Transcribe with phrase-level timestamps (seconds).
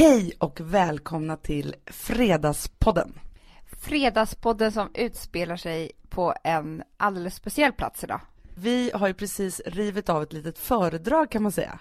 [0.00, 3.18] Hej och välkomna till Fredagspodden.
[3.80, 8.20] Fredagspodden som utspelar sig på en alldeles speciell plats idag.
[8.54, 11.78] Vi har ju precis rivit av ett litet föredrag kan man säga.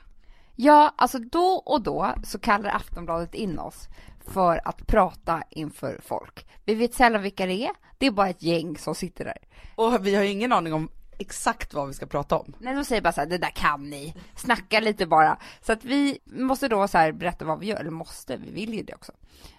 [0.55, 3.87] Ja, alltså då och då så kallar Aftonbladet in oss
[4.25, 6.47] för att prata inför folk.
[6.65, 9.37] Vi vet sällan vilka det är, det är bara ett gäng som sitter där.
[9.75, 10.89] Och vi har ju ingen aning om
[11.19, 12.55] exakt vad vi ska prata om.
[12.59, 15.37] Nej, de säger bara så här, det där kan ni, snacka lite bara.
[15.61, 18.73] Så att vi måste då så här berätta vad vi gör, eller måste, vi vill
[18.73, 19.11] ju det också.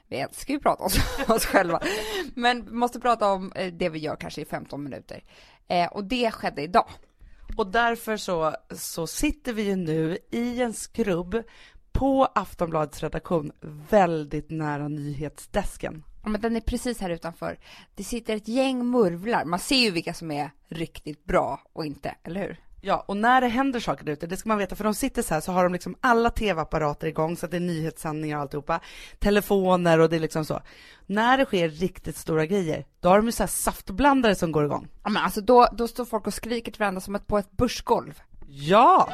[0.09, 0.91] Vi älskar ju att prata om
[1.35, 1.81] oss själva,
[2.35, 5.25] men måste prata om eh, det vi gör kanske i 15 minuter.
[5.69, 6.89] Eh, och det skedde idag.
[7.57, 11.43] Och därför så, så sitter vi ju nu i en skrubb
[11.93, 13.53] på Aftonbladets redaktion
[13.91, 16.05] väldigt nära nyhetsdesken.
[16.25, 17.59] Men den är precis här utanför.
[17.95, 19.45] Det sitter ett gäng murvlar.
[19.45, 22.61] Man ser ju vilka som är riktigt bra och inte, eller hur?
[22.83, 25.23] Ja, och när det händer saker där ute, det ska man veta, för de sitter
[25.23, 28.43] så här så har de liksom alla tv-apparater igång så att det är nyhetssändningar och
[28.43, 28.81] alltihopa,
[29.19, 30.61] telefoner och det är liksom så.
[31.07, 34.65] När det sker riktigt stora grejer, då har de ju så här saftblandare som går
[34.65, 34.89] igång.
[35.05, 37.53] Ja, men alltså då, då står folk och skriker till varandra som ett på ett
[37.53, 38.21] börsgolv.
[38.49, 39.09] Ja!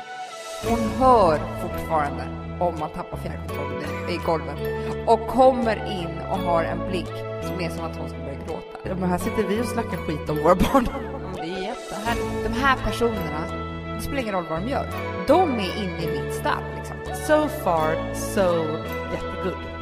[0.69, 2.23] Hon hör fortfarande
[2.61, 4.59] om man tappar fjärrkontrollen i, golvet
[5.07, 8.79] och kommer in och har en blick som är som att hon ska börja gråta.
[8.85, 10.89] Ja, men här sitter vi och snackar skit om våra barn.
[11.35, 12.45] Det är jättehärligt.
[12.45, 13.47] De här personerna,
[13.95, 14.91] det spelar ingen roll vad de gör.
[15.27, 16.97] De är inne i mitt stall liksom.
[17.27, 18.65] So far, so
[19.13, 19.77] jättegood.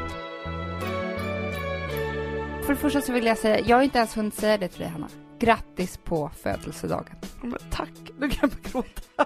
[2.64, 4.80] För det första så vill jag säga, jag har inte ens hunnit säga det till
[4.80, 5.08] dig Hanna.
[5.38, 7.16] Grattis på födelsedagen.
[7.42, 9.24] Men tack, nu kan jag börja gråta.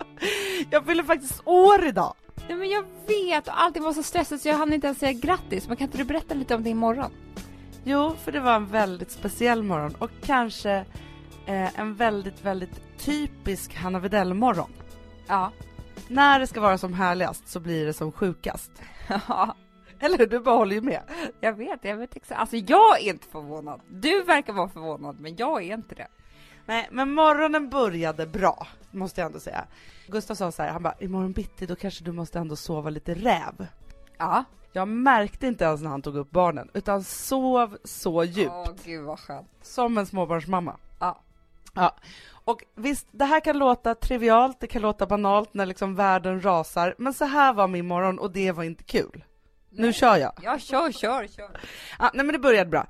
[0.70, 2.14] Jag fyller faktiskt år idag.
[2.48, 5.12] Nej men jag vet och allting var så stressigt så jag hann inte ens säga
[5.12, 5.68] grattis.
[5.68, 7.10] Men kan inte du berätta lite om din morgon?
[7.84, 10.84] Jo, för det var en väldigt speciell morgon och kanske
[11.46, 14.70] eh, en väldigt, väldigt typisk Hanna Widell-morgon.
[15.26, 15.52] Ja.
[16.08, 18.70] När det ska vara som härligast så blir det som sjukast.
[20.00, 20.26] Eller hur?
[20.26, 21.02] Du bara håller ju med.
[21.40, 22.40] jag vet, jag vet exakt.
[22.40, 23.80] Alltså jag är inte förvånad.
[23.88, 26.06] Du verkar vara förvånad men jag är inte det.
[26.68, 29.64] Nej, men morgonen började bra, måste jag ändå säga.
[30.06, 33.14] Gustav sa så här, han bara, imorgon bitti då kanske du måste ändå sova lite
[33.14, 33.66] räv.
[34.18, 34.44] Ja.
[34.72, 38.52] Jag märkte inte ens när han tog upp barnen, utan sov så djupt.
[38.52, 39.48] Åh gud vad skönt.
[39.62, 40.76] Som en småbarnsmamma.
[41.00, 41.20] Ja.
[41.74, 41.96] Ja.
[42.30, 46.94] Och visst, det här kan låta trivialt, det kan låta banalt när liksom världen rasar,
[46.98, 49.24] men så här var min morgon och det var inte kul.
[49.70, 50.32] Nu kör jag.
[50.42, 51.60] Ja, kör, kör, kör.
[51.98, 52.86] Ja, nej men det började bra.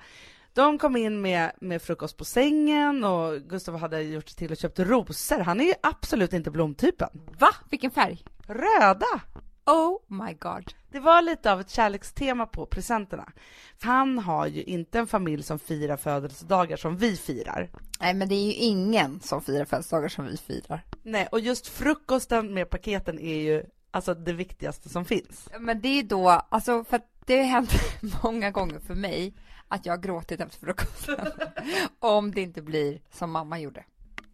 [0.58, 4.78] De kom in med, med frukost på sängen och Gustav hade gjort till och köpt
[4.78, 5.38] rosor.
[5.38, 7.08] Han är ju absolut inte blomtypen.
[7.38, 7.48] Va?
[7.70, 8.24] Vilken färg?
[8.46, 9.20] Röda!
[9.66, 10.72] Oh my god.
[10.91, 13.32] Det var lite av ett kärlekstema på presenterna.
[13.80, 17.70] Han har ju inte en familj som firar födelsedagar som vi firar.
[18.00, 20.84] Nej men det är ju ingen som firar födelsedagar som vi firar.
[21.02, 25.48] Nej, och just frukosten med paketen är ju alltså det viktigaste som finns.
[25.58, 27.70] Men det är då, alltså för att det har hänt
[28.22, 29.34] många gånger för mig
[29.68, 31.26] att jag har gråtit efter frukosten.
[31.98, 33.84] Om det inte blir som mamma gjorde.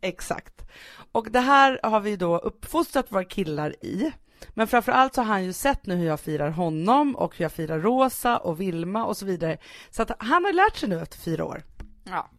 [0.01, 0.63] Exakt.
[1.13, 4.13] Och det här har vi då uppfostrat våra killar i.
[4.55, 7.45] Men framför allt så har han ju sett nu hur jag firar honom och hur
[7.45, 9.59] jag firar Rosa och Vilma och så vidare.
[9.91, 11.63] Så att han har lärt sig nu efter fyra år.
[12.05, 12.31] Ja.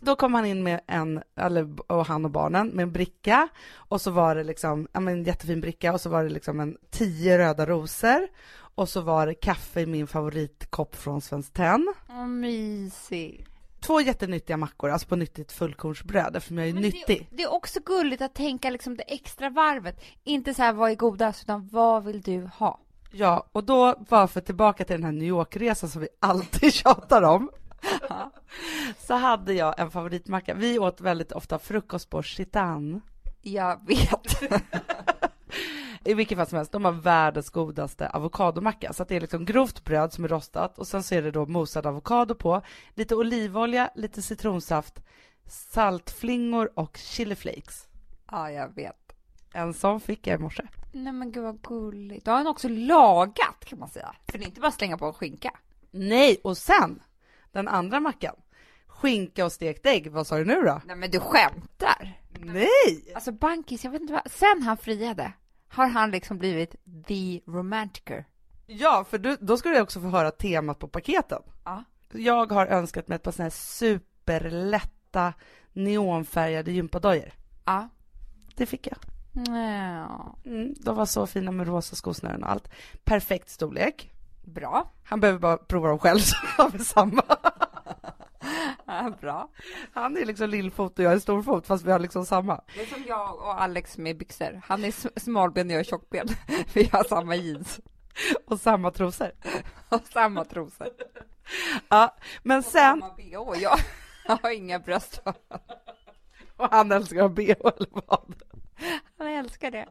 [0.00, 4.00] Då kom han in med en, eller, och han och barnen, med en bricka och
[4.00, 6.76] så var det liksom, ja men en jättefin bricka och så var det liksom en
[6.90, 8.28] tio röda rosor
[8.74, 11.94] och så var det kaffe i min favoritkopp från Svenskt Tenn.
[12.08, 13.50] Vad mysigt.
[13.80, 17.28] Två jättenyttiga mackor, alltså på nyttigt fullkornsbröd eftersom jag är nyttig.
[17.30, 20.00] Det, det är också gulligt att tänka liksom det extra varvet.
[20.24, 22.80] Inte så här vad är godast, utan vad vill du ha?
[23.10, 27.22] Ja, och då bara för tillbaka till den här New York-resan som vi alltid tjatar
[27.22, 27.50] om.
[28.98, 30.54] så hade jag en favoritmacka.
[30.54, 33.00] Vi åt väldigt ofta frukost på Chitan.
[33.42, 34.42] Jag vet.
[36.04, 38.92] I vilket fall som helst, de har världens godaste avokadomacka.
[38.92, 41.30] Så att det är liksom grovt bröd som är rostat och sen så är det
[41.30, 42.62] då mosad avokado på,
[42.94, 45.02] lite olivolja, lite citronsaft,
[45.46, 47.88] saltflingor och chiliflakes.
[48.30, 48.96] ja, jag vet.
[49.52, 50.62] En sån fick jag i morse.
[50.92, 52.24] Nej men gud vad gulligt.
[52.24, 54.14] Då har han också lagat kan man säga.
[54.28, 55.50] För det är inte bara att slänga på en skinka.
[55.90, 57.02] Nej, och sen
[57.52, 58.34] den andra mackan.
[58.86, 60.80] Skinka och stekt ägg, vad sa du nu då?
[60.84, 62.20] Nej men du skämtar.
[62.38, 63.12] Nej!
[63.14, 64.30] Alltså Bankis, jag vet inte vad.
[64.30, 65.32] Sen han friade
[65.74, 66.74] har han liksom blivit
[67.06, 68.24] the romantiker.
[68.66, 71.42] Ja, för du, då ska du också få höra temat på paketen.
[71.64, 71.84] Ja.
[72.12, 75.32] Jag har önskat mig ett par såna här superlätta
[75.72, 77.32] neonfärgade gympadojor.
[77.64, 77.88] Ja.
[78.56, 78.96] Det fick jag.
[79.46, 80.36] ja.
[80.44, 82.68] Mm, de var så fina med rosa skosnören och allt.
[83.04, 84.10] Perfekt storlek.
[84.44, 84.92] Bra.
[85.04, 87.22] Han behöver bara prova dem själv så har vi samma.
[88.86, 89.48] Ja, bra.
[89.92, 92.60] Han är liksom lillfot och jag är storfot fast vi har liksom samma.
[92.74, 94.60] Det är som jag och Alex med byxor.
[94.64, 96.26] Han är smalben och jag är tjockben.
[96.74, 97.80] Vi har samma jeans.
[98.46, 99.30] Och samma trosor.
[99.88, 100.88] Och samma trosor.
[101.88, 103.62] Ja, men Och sen, samma bh.
[104.26, 105.22] Jag har inga bröst.
[106.56, 108.34] och han älskar att bh eller vad?
[109.18, 109.88] Han älskar det.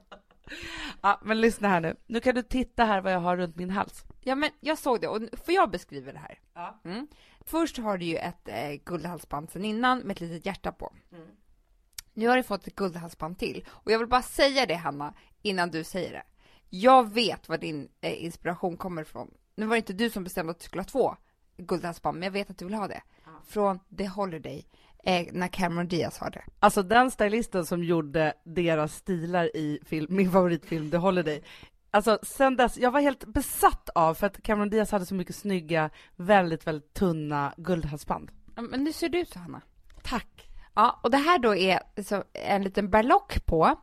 [1.02, 1.96] Ja, men lyssna här nu.
[2.08, 4.04] Nu kan du titta här vad jag har runt min hals.
[4.22, 5.08] Ja, men jag såg det.
[5.08, 6.40] Och får jag beskriva det här?
[6.54, 6.80] Ja.
[6.86, 7.08] Mm.
[7.46, 10.94] Först har du ju ett eh, guldhalsband sen innan med ett litet hjärta på.
[11.12, 11.28] Mm.
[12.14, 13.66] Nu har du fått ett guldhalsband till.
[13.70, 16.24] Och jag vill bara säga det, Hanna, innan du säger det.
[16.70, 19.32] Jag vet var din eh, inspiration kommer ifrån.
[19.56, 21.16] Nu var det inte du som bestämde att du skulle ha två
[21.58, 23.02] guldhalsband, men jag vet att du vill ha det.
[23.46, 24.66] Från The Holiday,
[25.04, 26.44] eh, när Cameron Diaz har det.
[26.60, 31.44] Alltså den stylisten som gjorde deras stilar i film, min favoritfilm The Holiday.
[31.94, 35.36] Alltså sen dess, jag var helt besatt av, för att Cameron Diaz hade så mycket
[35.36, 38.32] snygga, väldigt, väldigt tunna guldhalsband.
[38.56, 39.62] Ja, Men nu ser du ut så, Hanna.
[40.04, 40.50] Tack!
[40.74, 43.80] Ja, och det här då är så en liten berlock på,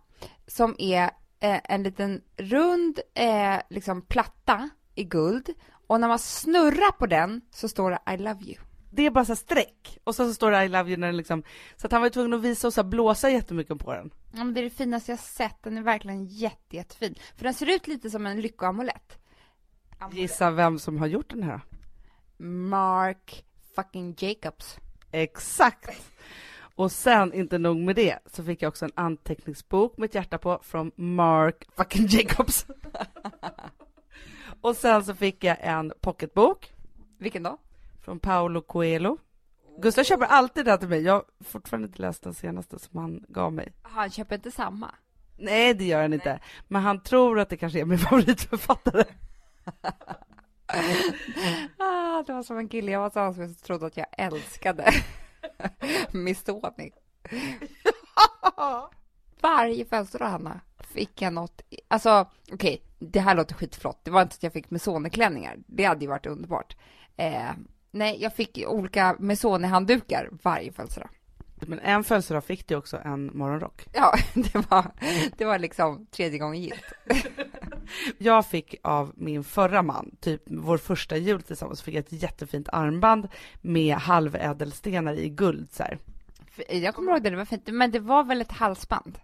[0.47, 1.03] som är
[1.41, 5.49] eh, en liten rund eh, liksom platta i guld.
[5.87, 8.57] Och när man snurrar på den så står det I love you.
[8.91, 11.17] Det är bara så streck, och sen så står det I love you när den
[11.17, 11.43] liksom,
[11.77, 14.11] så att han var tvungen att visa och så blåsa jättemycket på den.
[14.33, 15.63] Ja, men det är det finaste jag sett.
[15.63, 17.15] Den är verkligen jätte, jättefin.
[17.37, 19.19] För den ser ut lite som en lyckoamulett.
[20.13, 21.61] Gissa vem som har gjort den här?
[22.37, 23.45] Mark
[23.75, 24.79] fucking Jacobs.
[25.11, 26.03] Exakt!
[26.75, 30.39] Och sen, inte nog med det, så fick jag också en anteckningsbok med ett hjärta
[30.39, 32.67] på från Mark fucking Jacobs.
[34.61, 36.73] och sen så fick jag en pocketbok
[37.19, 37.59] Vilken då?
[38.01, 39.19] Från Paolo Coelho.
[39.79, 41.01] Gustav köper alltid den till mig.
[41.03, 43.73] Jag har fortfarande inte läst den senaste som han gav mig.
[43.83, 44.95] Han köper inte samma.
[45.37, 46.41] Nej, det gör han inte.
[46.69, 49.05] Men han tror att det kanske är min favoritförfattare.
[51.79, 54.93] Ah, det var som en kille jag var tillsammans med som trodde att jag älskade
[56.13, 56.93] Missoni.
[59.41, 61.61] Varje födelsedag, Hanna, fick jag något.
[61.71, 64.01] i- Alltså, okej, det här låter skitflott.
[64.05, 65.57] Det var inte att jag fick Missoni-klänningar.
[65.67, 66.77] Det hade ju varit underbart.
[67.17, 67.51] Eh,
[67.91, 71.09] nej, jag fick olika Missoni-handdukar varje födelsedag.
[71.67, 73.87] Men en födelsedag fick du också en morgonrock.
[73.93, 74.91] Ja, det var,
[75.39, 76.93] det var liksom tredje gången gilt.
[78.19, 82.69] Jag fick av min förra man, typ vår första jul tillsammans, fick jag ett jättefint
[82.69, 83.29] armband
[83.61, 85.99] med halvädelstenar i guld så här.
[86.69, 87.69] Jag kommer ihåg det, det var fint.
[87.73, 89.19] Men det var väl ett halsband?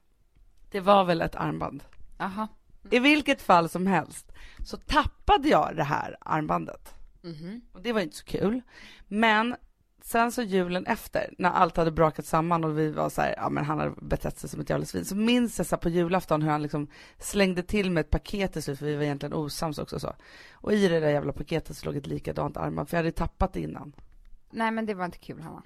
[0.71, 1.85] Det var väl ett armband.
[2.19, 2.49] Aha.
[2.91, 4.33] I vilket fall som helst
[4.65, 6.95] så tappade jag det här armbandet.
[7.27, 7.61] Mhm.
[7.73, 8.61] Och det var inte så kul.
[9.09, 9.57] Men
[10.03, 13.49] sen så julen efter, när allt hade brakat samman och vi var så här, ja
[13.49, 15.89] men han hade betett sig som ett jävla svin, så minns jag så här på
[15.89, 16.89] julafton hur han liksom
[17.19, 20.15] slängde till med ett paket till slut, för vi var egentligen osams också så.
[20.53, 23.53] Och i det där jävla paketet så låg ett likadant armband, för jag hade tappat
[23.53, 23.93] det innan.
[24.51, 25.63] Nej, men det var inte kul, Hanna.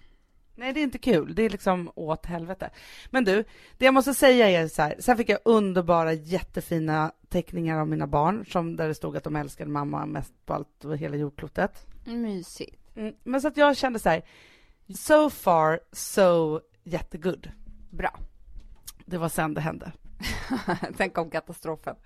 [0.54, 1.34] Nej, det är inte kul.
[1.34, 2.70] Det är liksom åt helvete.
[3.10, 3.44] Men du,
[3.78, 4.96] det jag måste säga är så här.
[4.98, 9.36] Sen fick jag underbara, jättefina teckningar av mina barn, som där det stod att de
[9.36, 11.86] älskade mamma mest på allt och hela jordklotet.
[12.04, 12.96] Mysigt.
[12.96, 13.14] Mm.
[13.24, 14.22] Men så att jag kände så här,
[14.94, 17.50] so far, so jättegood.
[17.90, 18.18] Bra.
[19.06, 19.92] Det var sen det hände.
[20.96, 21.96] Sen kom katastrofen.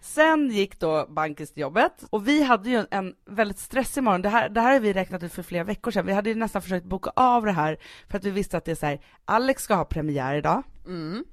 [0.00, 4.22] Sen gick då Bankis till jobbet och vi hade ju en väldigt stressig morgon.
[4.22, 6.06] Det här, det här har vi räknat ut för flera veckor sedan.
[6.06, 7.78] Vi hade ju nästan försökt boka av det här
[8.08, 11.24] för att vi visste att det är så här, Alex ska ha premiär idag Mm.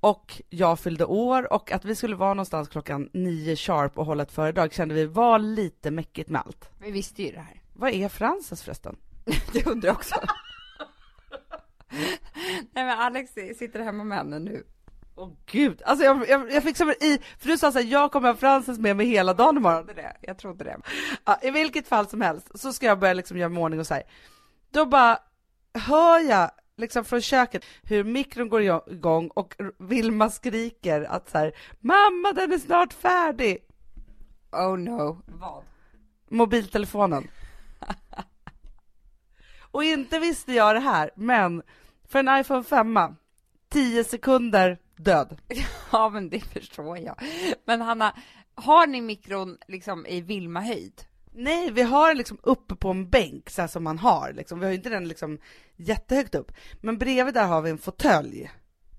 [0.00, 4.22] Och jag fyllde år och att vi skulle vara någonstans klockan nio sharp och hålla
[4.22, 6.70] ett föredrag kände vi var lite mäckigt med allt.
[6.80, 7.62] Vi visste ju det här.
[7.74, 8.96] Vad är Frances förresten?
[9.52, 10.14] Det undrar jag också.
[12.72, 14.64] Nej men Alex sitter hemma med henne nu.
[15.16, 18.28] Åh gud, alltså jag, jag, jag fick som i, för du sa såhär, jag kommer
[18.28, 19.84] ha Frances med mig hela dagen imorgon.
[19.84, 20.16] trodde det.
[20.20, 20.76] Jag trodde det.
[21.24, 23.86] Ja, I vilket fall som helst så ska jag börja liksom göra mig ordning och
[23.86, 24.02] så här.
[24.70, 25.18] Då bara
[25.74, 31.52] hör jag liksom från köket hur mikron går igång och Vilma skriker att så här,
[31.80, 33.58] mamma den är snart färdig.
[34.52, 35.22] Oh no.
[35.26, 35.64] Vad?
[36.28, 37.28] Mobiltelefonen.
[39.70, 41.62] och inte visste jag det här, men
[42.08, 42.98] för en iPhone 5,
[43.68, 45.38] 10 sekunder död.
[45.92, 47.14] Ja men det förstår jag.
[47.64, 48.14] Men Hanna,
[48.54, 51.02] har ni mikron liksom i Vilma-höjd?
[51.32, 54.58] Nej, vi har liksom uppe på en bänk så här som man har liksom.
[54.58, 55.38] Vi har ju inte den liksom
[55.76, 56.52] jättehögt upp.
[56.80, 58.50] Men bredvid där har vi en fåtölj.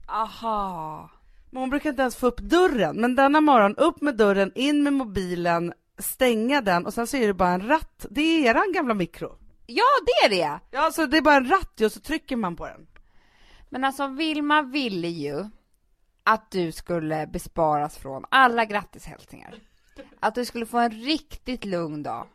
[0.08, 1.10] Aha.
[1.50, 3.02] Men hon brukar inte ens få upp dörren.
[3.02, 7.28] Men denna morgon, upp med dörren, in med mobilen, stänga den och sen så är
[7.28, 8.06] det bara en ratt.
[8.10, 9.38] Det är eran gamla mikro.
[9.66, 10.60] Ja det är det!
[10.72, 12.88] Ja, så det är bara en ratt och så trycker man på den.
[13.70, 15.46] Men alltså Vilma ville ju
[16.24, 19.56] att du skulle besparas från alla grattishälsningar.
[20.20, 22.28] Att du skulle få en riktigt lugn dag.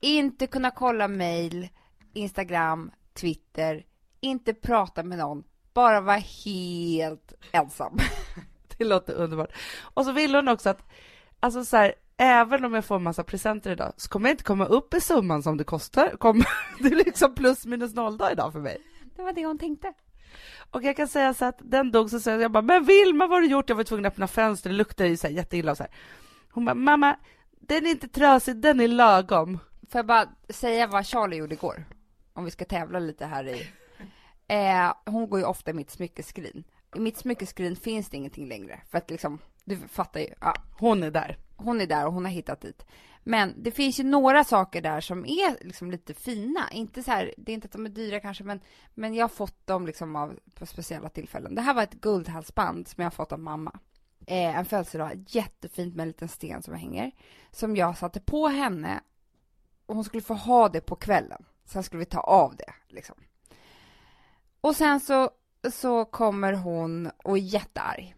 [0.00, 1.68] Inte kunna kolla mail,
[2.14, 3.84] Instagram, Twitter,
[4.20, 5.44] inte prata med någon,
[5.74, 7.98] bara vara helt ensam.
[8.78, 9.52] Det låter underbart.
[9.80, 10.88] Och så ville hon också att,
[11.40, 14.66] alltså så här, även om jag får massa presenter idag så kommer jag inte komma
[14.66, 16.12] upp i summan som det kostar.
[16.80, 18.78] Det är liksom plus minus noll dag idag för mig.
[19.16, 19.92] Det var det hon tänkte.
[20.70, 23.36] Och jag kan säga så att den dog så säger jag bara, men Vilma vad
[23.36, 23.68] har du gjort?
[23.68, 25.92] Jag var tvungen att öppna fönstret, det luktar ju så här jätteilla och så här.
[26.56, 27.16] Hon bara, mamma,
[27.60, 29.58] den är inte trasig, den är lagom.
[29.90, 31.84] Får jag bara säga vad Charlie gjorde igår?
[32.32, 33.66] Om vi ska tävla lite här i.
[34.48, 36.64] Eh, hon går ju ofta i mitt smyckeskrin.
[36.96, 38.80] I mitt smyckeskrin finns det ingenting längre.
[38.90, 40.28] För att liksom, du fattar ju.
[40.40, 41.38] Ja, Hon är där.
[41.56, 42.86] hon är där och hon har hittat dit.
[43.24, 46.70] Men det finns ju några saker där som är liksom lite fina.
[46.72, 48.60] Inte så här, det är inte att de är dyra kanske, men,
[48.94, 51.54] men jag har fått dem liksom av, på speciella tillfällen.
[51.54, 53.78] Det här var ett guldhalsband som jag har fått av mamma.
[54.26, 57.10] Eh, en födelsedag, jättefint med en liten sten som hänger.
[57.50, 59.00] Som jag satte på henne
[59.86, 61.44] och hon skulle få ha det på kvällen.
[61.64, 63.16] Sen skulle vi ta av det liksom.
[64.60, 65.30] Och sen så,
[65.72, 68.14] så kommer hon och är jättearg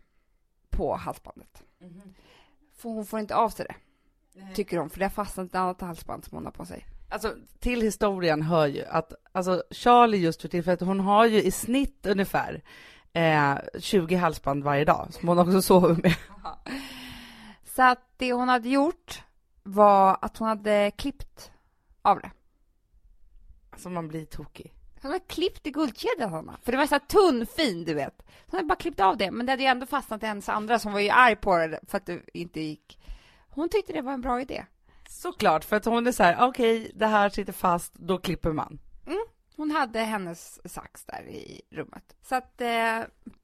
[0.71, 1.63] på halsbandet.
[2.77, 3.75] För hon får inte av sig det,
[4.55, 6.87] tycker hon, för det har fastnat ett annat halsband som hon har på sig.
[7.09, 11.51] Alltså till historien hör ju att alltså Charlie just för tillfället, hon har ju i
[11.51, 12.63] snitt ungefär
[13.19, 16.15] eh, 20 halsband varje dag som hon också sover med.
[17.65, 19.23] Så att det hon hade gjort
[19.63, 21.51] var att hon hade klippt
[22.03, 22.31] av det.
[23.71, 24.75] Alltså man blir tokig.
[25.03, 26.59] Hon hade klippt i guldkedjan, Hanna.
[26.63, 28.23] För det var så här tunnfin, du vet.
[28.47, 30.79] Hon hade bara klippt av det, men det hade ju ändå fastnat i hennes andra
[30.79, 32.99] som var ju arg på det för att det inte gick.
[33.49, 34.65] Hon tyckte det var en bra idé.
[35.09, 38.79] Såklart, för att hon är så här, okej, det här sitter fast, då klipper man.
[39.59, 42.17] Hon hade hennes sax där i rummet.
[42.23, 43.01] Så att, eh,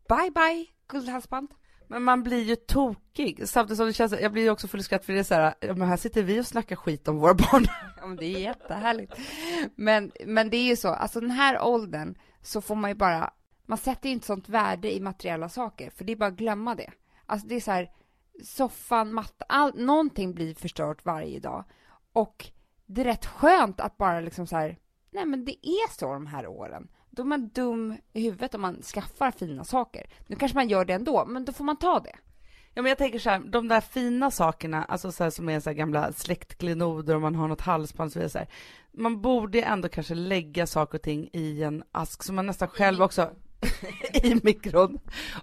[0.08, 1.48] bye bye guldhalsband.
[1.88, 4.82] Men man blir ju tokig, samtidigt som det känns, jag blir ju också full i
[4.82, 7.34] skratt för det är så här, men här sitter vi och snackar skit om våra
[7.34, 7.66] barn.
[8.00, 9.12] Ja, men det är jättehärligt.
[9.74, 13.32] Men, men det är ju så, alltså den här åldern så får man ju bara,
[13.66, 16.74] man sätter ju inte sånt värde i materiella saker, för det är bara att glömma
[16.74, 16.90] det.
[17.26, 17.90] Alltså det är så här,
[18.44, 21.64] soffan, mattan, all, någonting blir förstört varje dag.
[22.12, 22.46] Och
[22.86, 24.78] det är rätt skönt att bara liksom så här,
[25.14, 26.88] nej men det är så de här åren.
[27.10, 30.06] Då är man dum i huvudet om man skaffar fina saker.
[30.26, 32.16] Nu kanske man gör det ändå, men då får man ta det.
[32.74, 35.60] Ja men jag tänker så här, de där fina sakerna, alltså så här, som är
[35.60, 38.30] så här gamla släktklenoder och man har något halsband och så vidare.
[38.30, 38.48] Så här.
[38.92, 43.02] Man borde ändå kanske lägga saker och ting i en ask som man nästan själv
[43.02, 43.30] också
[44.22, 44.98] i mikron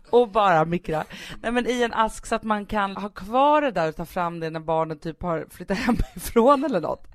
[0.10, 1.04] och bara mikra.
[1.42, 4.06] Nej men i en ask så att man kan ha kvar det där och ta
[4.06, 7.08] fram det när barnen typ har flyttat hemifrån eller något.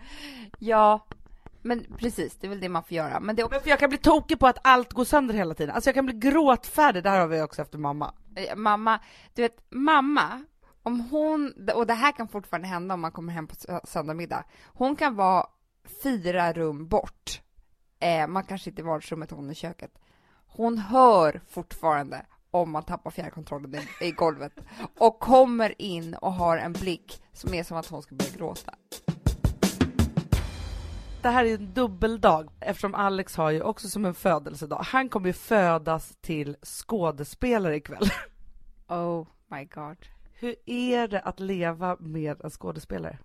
[0.58, 1.06] Ja,
[1.66, 3.20] men precis, det är väl det man får göra.
[3.20, 5.54] Men det också Men för jag kan bli tokig på att allt går sönder hela
[5.54, 5.74] tiden.
[5.74, 8.14] Alltså jag kan bli gråtfärdig, det här har vi också efter mamma.
[8.36, 9.00] Eh, mamma,
[9.34, 10.44] du vet, mamma,
[10.82, 14.14] om hon, och det här kan fortfarande hända om man kommer hem på sö- söndag
[14.14, 15.46] middag, hon kan vara
[16.02, 17.40] fyra rum bort.
[18.00, 19.90] Eh, man kanske inte i vardagsrummet, hon i köket.
[20.46, 24.52] Hon hör fortfarande om man tappar fjärrkontrollen i, i golvet
[24.98, 28.74] och kommer in och har en blick som är som att hon ska börja gråta.
[31.26, 34.78] Det här är en dubbeldag eftersom Alex har ju också som en födelsedag.
[34.82, 38.10] Han kommer ju födas till skådespelare ikväll.
[38.88, 39.96] Oh my god.
[40.34, 43.18] Hur är det att leva med en skådespelare?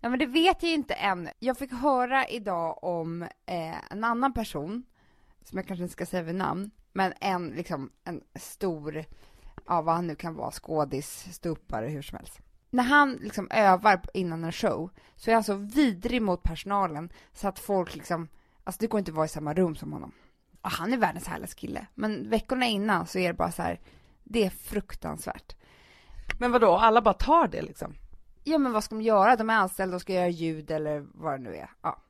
[0.00, 1.28] Ja, men det vet jag inte än.
[1.38, 4.82] Jag fick höra idag om eh, en annan person,
[5.44, 9.04] som jag kanske inte ska säga vid namn, men en, liksom, en stor,
[9.66, 12.40] ja vad han nu kan vara, skådis, ståuppare, hur som helst.
[12.70, 17.48] När han liksom övar innan en show, så är han så vidrig mot personalen, så
[17.48, 18.28] att folk liksom,
[18.64, 20.12] alltså det går inte att vara i samma rum som honom.
[20.62, 23.80] Och han är världens härligaste kille, men veckorna innan så är det bara så här,
[24.24, 25.56] det är fruktansvärt.
[26.38, 27.94] Men vadå, alla bara tar det liksom?
[28.44, 29.36] Ja, men vad ska de göra?
[29.36, 31.70] De är anställda och ska göra ljud eller vad det nu är.
[31.82, 32.02] Ja.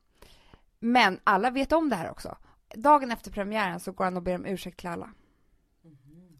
[0.79, 2.37] Men alla vet om det här också.
[2.75, 5.09] Dagen efter premiären så går han och ber om ursäkt till alla.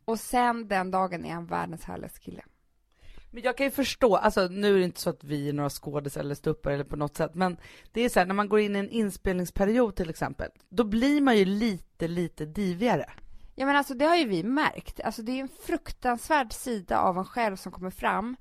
[0.06, 2.44] Och sen den dagen är han världens härligaste kille.
[3.34, 5.70] Men jag kan ju förstå, alltså nu är det inte så att vi är några
[5.70, 7.58] skådis eller ståuppare eller på något sätt, men
[7.92, 11.22] det är så här, när man går in i en inspelningsperiod till exempel, då blir
[11.22, 13.06] man ju lite, lite divigare.
[13.56, 15.00] Ja men alltså det har ju vi märkt.
[15.02, 18.36] Alltså det är en fruktansvärd sida av en själv som kommer fram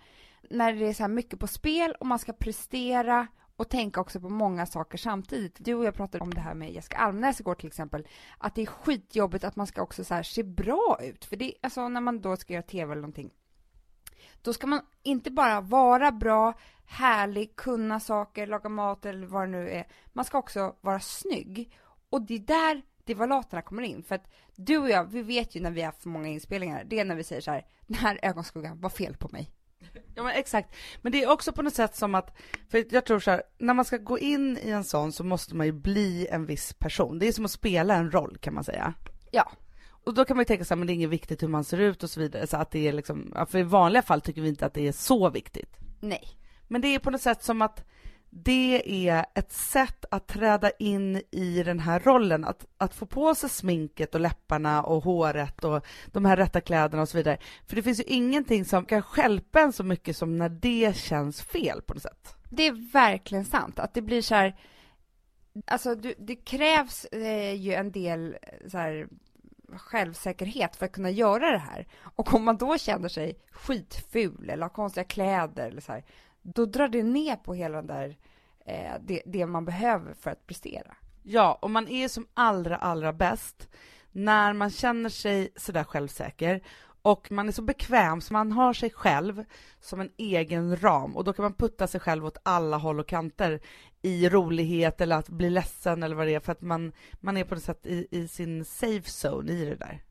[0.50, 4.20] när det är så här mycket på spel och man ska prestera och tänka också
[4.20, 5.56] på många saker samtidigt.
[5.58, 8.06] Du och jag pratade om det här med Jessica Almnäs igår till exempel,
[8.38, 11.24] att det är skitjobbigt att man ska också så här se bra ut.
[11.24, 13.30] För det, alltså när man då ska göra tv eller någonting,
[14.42, 19.50] då ska man inte bara vara bra, härlig, kunna saker, laga mat eller vad det
[19.50, 19.86] nu är.
[20.12, 21.76] Man ska också vara snygg.
[22.10, 24.02] Och det är där divalaterna kommer in.
[24.02, 27.00] För att du och jag, vi vet ju när vi har för många inspelningar, det
[27.00, 29.50] är när vi säger så här, den här ögonskuggan var fel på mig.
[30.14, 32.36] Ja men exakt, men det är också på något sätt som att,
[32.68, 35.56] för jag tror så här, när man ska gå in i en sån så måste
[35.56, 37.18] man ju bli en viss person.
[37.18, 38.94] Det är som att spela en roll kan man säga.
[39.30, 39.52] Ja.
[40.04, 41.78] Och då kan man ju tänka här, men det är inget viktigt hur man ser
[41.78, 44.48] ut och så vidare, så att det är liksom, för i vanliga fall tycker vi
[44.48, 45.76] inte att det är så viktigt.
[46.00, 46.28] Nej.
[46.68, 47.84] Men det är på något sätt som att
[48.30, 53.34] det är ett sätt att träda in i den här rollen, att, att få på
[53.34, 57.38] sig sminket och läpparna och håret och de här rätta kläderna och så vidare.
[57.66, 61.42] För det finns ju ingenting som kan skälpa en så mycket som när det känns
[61.42, 62.34] fel på något sätt.
[62.50, 64.56] Det är verkligen sant, att det blir så här,
[65.66, 68.36] alltså du, det krävs eh, ju en del
[68.68, 69.08] så här
[69.78, 71.86] självsäkerhet för att kunna göra det här.
[72.02, 76.04] Och om man då känner sig skitful eller har konstiga kläder eller så här,
[76.42, 78.16] då drar det ner på hela den där,
[78.66, 80.96] eh, det, det man behöver för att prestera.
[81.22, 83.68] Ja, och man är som allra, allra bäst
[84.12, 86.62] när man känner sig sådär självsäker
[87.02, 89.44] och man är så bekväm så man har sig själv
[89.80, 93.08] som en egen ram och då kan man putta sig själv åt alla håll och
[93.08, 93.60] kanter
[94.02, 97.44] i rolighet eller att bli ledsen eller vad det är för att man, man är
[97.44, 100.02] på något sätt i, i sin safe zone i det där.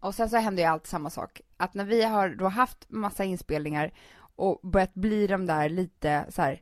[0.00, 3.24] Och sen så händer ju alltid samma sak, att när vi har då haft massa
[3.24, 3.92] inspelningar
[4.36, 6.60] och börjat bli de där lite så här,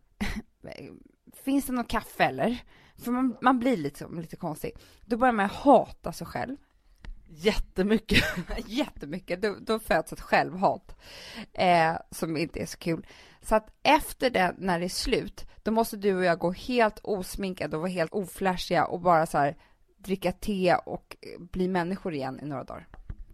[1.45, 2.63] finns det något kaffe eller?
[2.97, 4.73] För man, man blir liksom lite konstig.
[5.01, 6.57] Då börjar man hata sig själv.
[7.37, 8.25] Jättemycket.
[8.67, 9.43] Jättemycket.
[9.43, 10.97] Då, då föds ett självhat
[11.53, 13.07] eh, som inte är så kul.
[13.43, 16.99] Så att efter det, när det är slut, då måste du och jag gå helt
[17.03, 19.57] osminkade och vara helt oflashiga och bara så här
[19.97, 22.87] dricka te och eh, bli människor igen i några dagar.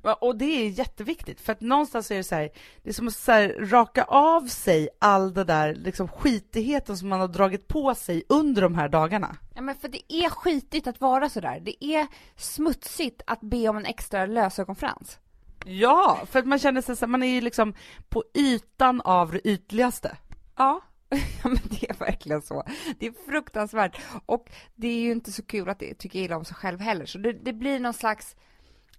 [0.03, 2.51] Och det är jätteviktigt, för att någonstans är det så här,
[2.83, 7.21] det är som att så raka av sig all det där liksom skitigheten som man
[7.21, 9.37] har dragit på sig under de här dagarna.
[9.55, 11.61] Ja men för det är skitigt att vara så där.
[11.61, 15.19] Det är smutsigt att be om en extra lösögonfrans.
[15.65, 17.75] Ja, för att man känner sig så man är ju liksom
[18.09, 20.17] på ytan av det ytligaste.
[20.57, 20.81] Ja.
[21.43, 22.65] Ja men det är verkligen så.
[22.99, 24.01] Det är fruktansvärt.
[24.27, 27.07] Och det är ju inte så kul att tycka illa om sig själv heller.
[27.07, 28.37] Så det, det blir någon slags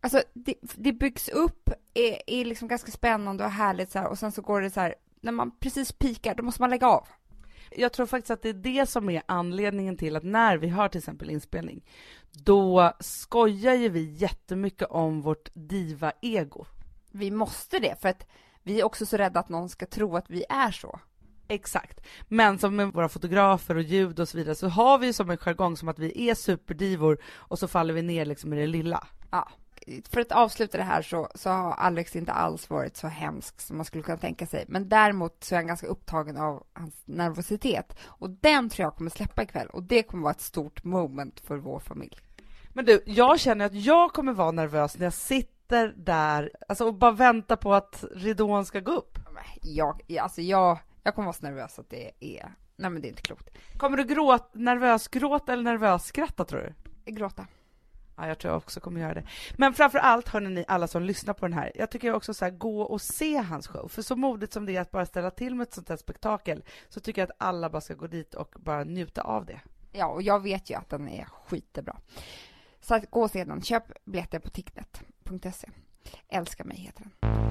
[0.02, 4.20] Alltså det, det byggs upp, är, är liksom ganska spännande och härligt så här, och
[4.20, 7.08] sen så går det så här, när man precis pikar, då måste man lägga av.
[7.76, 10.90] Jag tror faktiskt att det är det som är anledningen till att när vi har
[10.90, 11.86] till exempel inspelning,
[12.32, 16.66] då skojar ju vi jättemycket om vårt diva-ego.
[17.12, 18.28] Vi måste det, för att
[18.64, 21.00] vi är också så rädda att någon ska tro att vi är så.
[21.48, 22.02] Exakt.
[22.28, 25.30] Men som med våra fotografer och ljud och så vidare så har vi ju som
[25.30, 28.68] en jargong som att vi är superdivor och så faller vi ner liksom i det
[28.68, 29.08] lilla.
[29.32, 29.52] Ja,
[30.10, 33.78] för att avsluta det här så, så har Alex inte alls varit så hemsk som
[33.78, 34.66] man skulle kunna tänka sig.
[34.68, 37.98] Men däremot så är han ganska upptagen av hans nervositet.
[38.04, 39.68] Och den tror jag kommer släppa ikväll.
[39.68, 42.18] Och det kommer vara ett stort moment för vår familj.
[42.70, 46.94] Men du, jag känner att jag kommer vara nervös när jag sitter där alltså, och
[46.94, 49.20] bara väntar på att ridån ska gå upp.
[49.62, 52.54] Jag, alltså jag, jag kommer vara så nervös att det är...
[52.76, 53.50] Nej men det är inte klokt.
[53.78, 56.74] Kommer du gråta, nervös gråta eller nervös skratta tror
[57.06, 57.12] du?
[57.12, 57.48] Gråta.
[58.22, 59.24] Ja, jag tror jag också kommer göra det.
[59.56, 62.46] Men framför allt, hörni ni alla som lyssnar på den här, jag tycker också så
[62.46, 63.88] här, gå och se hans show.
[63.88, 66.64] För så modigt som det är att bara ställa till med ett sånt här spektakel,
[66.90, 69.62] så tycker jag att alla bara ska gå dit och bara njuta av det.
[69.92, 71.98] Ja, och jag vet ju att den är skitbra.
[72.82, 73.62] Så att gå sedan.
[73.62, 75.70] Köp biljetter på ticknet.se.
[76.30, 77.51] Älska mig heter den.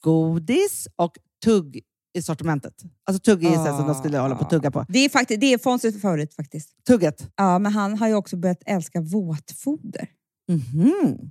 [0.00, 1.80] godis och tugg
[2.14, 2.74] i sortimentet.
[3.04, 3.78] Alltså tugg är ah.
[3.78, 4.86] som de skulle hålla på att tugga på.
[4.88, 6.84] Det är, faktiskt, det är Fonzies favorit faktiskt.
[6.86, 7.30] Tugget.
[7.36, 10.08] Ja, men han har ju också börjat älska våtfoder.
[10.48, 11.30] Mhm.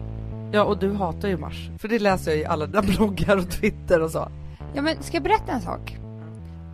[0.53, 1.69] Ja, och du hatar ju Mars.
[1.79, 4.31] För det läser jag i alla dina bloggar och Twitter och så.
[4.75, 5.97] Ja, men ska jag berätta en sak?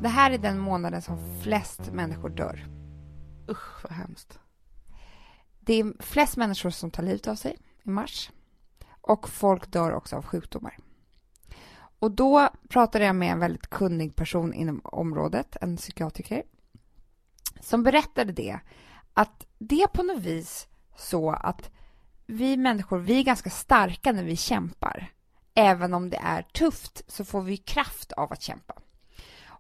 [0.02, 2.66] Det här är den månaden som flest människor dör.
[3.50, 4.40] Usch, vad hemskt.
[5.60, 8.32] Det är flest människor som tar livet av sig i mars.
[9.02, 10.78] Och folk dör också av sjukdomar.
[12.00, 16.44] Och då pratade jag med en väldigt kunnig person inom området, en psykiatriker,
[17.62, 18.60] som berättade det,
[19.14, 21.72] att det är på något vis så att
[22.28, 25.12] vi människor, vi är ganska starka när vi kämpar.
[25.54, 28.74] Även om det är tufft så får vi kraft av att kämpa.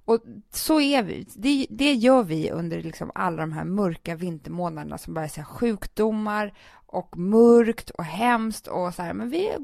[0.05, 1.27] Och så är vi.
[1.35, 6.53] Det, det gör vi under liksom alla de här mörka vintermånaderna som bara är sjukdomar
[6.85, 9.13] och mörkt och hemskt och så här.
[9.13, 9.55] Men vi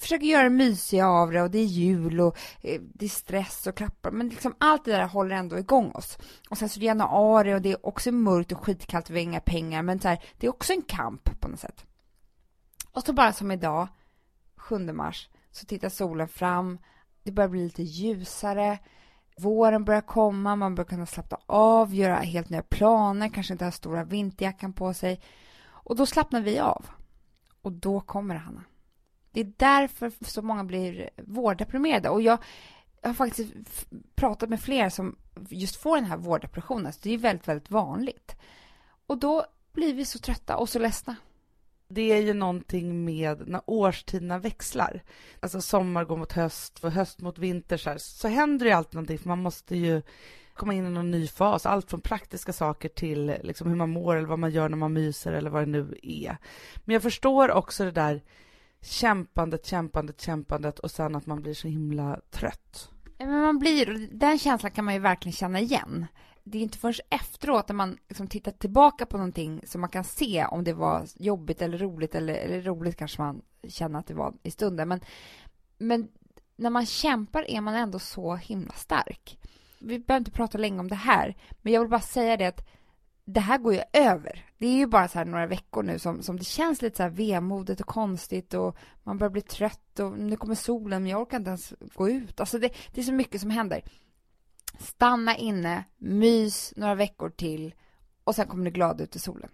[0.00, 3.66] försöker göra det mysiga av det och det är jul och eh, det är stress
[3.66, 4.10] och klappar.
[4.10, 6.18] Men liksom allt det där håller ändå igång oss.
[6.50, 9.20] Och sen så är det januari och det är också mörkt och skitkallt och vi
[9.20, 9.82] har inga pengar.
[9.82, 11.84] Men så här, det är också en kamp på något sätt.
[12.92, 13.88] Och så bara som idag,
[14.56, 16.78] 7 mars, så tittar solen fram.
[17.22, 18.78] Det börjar bli lite ljusare.
[19.38, 23.72] Våren börjar komma, man börjar kunna slappna av, göra helt nya planer, kanske inte ha
[23.72, 25.20] stora vinterjackan på sig.
[25.64, 26.86] Och då slappnar vi av.
[27.62, 28.64] Och då kommer det, Hanna.
[29.30, 32.08] Det är därför så många blir vårdeprimerade.
[32.08, 32.38] Och jag
[33.02, 33.52] har faktiskt
[34.14, 35.16] pratat med flera som
[35.48, 36.92] just får den här vårdepressionen.
[36.92, 38.36] Så det är väldigt, väldigt vanligt.
[39.06, 41.16] Och då blir vi så trötta och så ledsna.
[41.94, 45.02] Det är ju någonting med när årstiderna växlar.
[45.40, 48.76] Alltså sommar går mot höst och höst mot vinter så, här, så händer det ju
[48.76, 50.02] alltid någonting för man måste ju
[50.54, 51.66] komma in i någon ny fas.
[51.66, 54.92] Allt från praktiska saker till liksom hur man mår eller vad man gör när man
[54.92, 56.36] myser eller vad det nu är.
[56.84, 58.22] Men jag förstår också det där
[58.80, 62.90] kämpandet, kämpandet, kämpandet och sen att man blir så himla trött.
[63.18, 66.06] Men man blir, och den känslan kan man ju verkligen känna igen.
[66.44, 70.04] Det är inte först efteråt när man liksom tittar tillbaka på någonting som man kan
[70.04, 74.14] se om det var jobbigt eller roligt eller, eller roligt kanske man känner att det
[74.14, 74.88] var i stunden.
[74.88, 75.00] Men,
[75.78, 76.08] men
[76.56, 79.38] när man kämpar är man ändå så himla stark.
[79.78, 82.68] Vi behöver inte prata länge om det här, men jag vill bara säga det att
[83.24, 84.46] det här går ju över.
[84.58, 87.02] Det är ju bara så här några veckor nu som, som det känns lite så
[87.02, 91.20] här vemodigt och konstigt och man börjar bli trött och nu kommer solen men jag
[91.20, 92.40] orkar inte ens gå ut.
[92.40, 93.84] Alltså det, det är så mycket som händer.
[94.78, 97.74] Stanna inne, mys några veckor till
[98.24, 99.50] och sen kommer du glad ut i solen.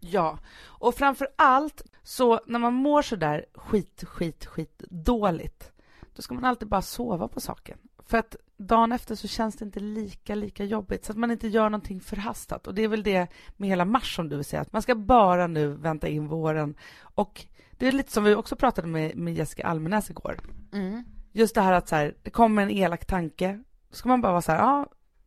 [0.00, 5.72] Ja, och framför allt så när man mår så där skit, skit, skit dåligt,
[6.14, 7.78] då ska man alltid bara sova på saken.
[7.98, 11.04] För att dagen efter så känns det inte lika, lika jobbigt.
[11.04, 12.66] Så att man inte gör någonting förhastat.
[12.66, 13.26] Och det är väl det
[13.56, 14.62] med hela mars som du vill säga.
[14.62, 16.74] Att man ska bara nu vänta in våren.
[17.00, 20.38] Och det är lite som vi också pratade med, med Jessica Almenäs igår.
[20.72, 21.04] Mm.
[21.32, 23.62] Just det här att så här, det kommer en elak tanke.
[23.96, 24.86] Då ska man bara vara så här, ja,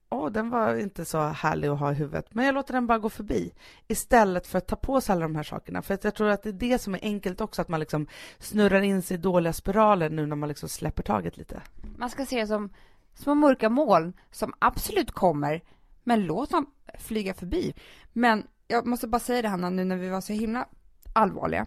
[0.10, 3.00] åh, den var inte så härlig att ha i huvudet, men jag låter den bara
[3.00, 3.54] gå förbi.
[3.88, 5.82] Istället för att ta på sig alla de här sakerna.
[5.82, 8.08] För att jag tror att det är det som är enkelt också, att man liksom
[8.40, 11.62] snurrar in sig i dåliga spiraler nu när man liksom släpper taget lite.
[11.98, 12.70] Man ska se det som
[13.14, 15.64] små mörka moln som absolut kommer,
[16.04, 16.66] men låt dem
[17.00, 17.74] flyga förbi.
[18.14, 20.68] Men jag måste bara säga det Hanna, nu när vi var så himla
[21.14, 21.66] allvarliga.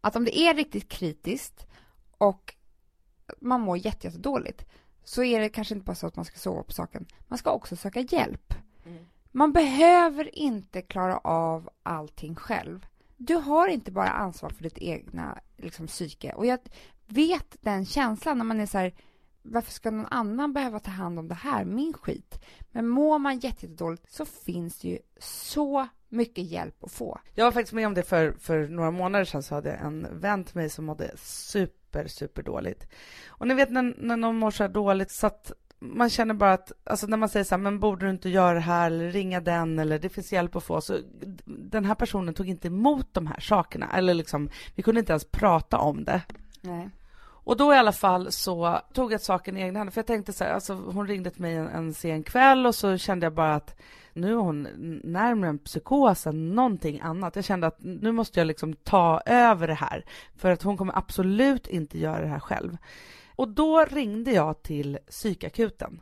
[0.00, 1.66] Att om det är riktigt kritiskt
[2.18, 2.54] och
[3.40, 4.64] man mår jättedåligt
[5.04, 7.06] så är det kanske inte bara så att man ska sova på saken.
[7.28, 8.54] Man ska också söka hjälp.
[9.32, 12.86] Man behöver inte klara av allting själv.
[13.16, 16.32] Du har inte bara ansvar för ditt egna liksom, psyke.
[16.32, 16.58] Och jag
[17.06, 18.94] vet den känslan när man är så här,
[19.42, 22.44] varför ska någon annan behöva ta hand om det här, min skit?
[22.70, 27.20] Men mår man jättedåligt så finns det ju så mycket hjälp att få.
[27.34, 30.20] Jag var faktiskt med om det för, för några månader sedan så hade jag en
[30.20, 32.86] vän till mig som mådde super, super dåligt.
[33.26, 36.52] Och ni vet när, när någon mår så här dåligt så att man känner bara
[36.52, 39.10] att, alltså när man säger så här, men borde du inte göra det här eller
[39.10, 40.98] ringa den eller det finns hjälp att få, så
[41.46, 45.24] den här personen tog inte emot de här sakerna eller liksom, vi kunde inte ens
[45.24, 46.22] prata om det.
[46.60, 46.90] Nej.
[47.44, 50.32] Och då i alla fall så tog jag saken i egna händer, för jag tänkte
[50.32, 53.34] så här, alltså hon ringde till mig en, en sen kväll och så kände jag
[53.34, 53.80] bara att
[54.12, 54.62] nu är hon
[55.04, 57.36] närmare en psykos än någonting annat.
[57.36, 60.04] Jag kände att nu måste jag liksom ta över det här,
[60.36, 62.76] för att hon kommer absolut inte göra det här själv.
[63.34, 66.00] Och då ringde jag till psykakuten.